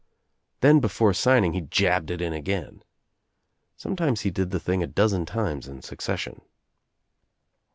Then 0.61 0.79
before 0.79 1.13
signing 1.13 1.53
he 1.53 1.61
jabbed 1.61 2.09
it 2.09 2.21
In 2.21 2.33
again. 2.33 2.81
Sometimes 3.77 4.21
he 4.21 4.31
did 4.31 4.49
the 4.49 4.59
thing 4.59 4.81
a 4.81 4.87
dozen 4.87 5.27
times 5.27 5.67
in 5.67 5.83
succession. 5.83 6.41